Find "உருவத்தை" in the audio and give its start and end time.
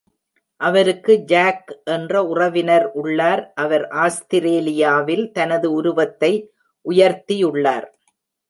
5.71-6.33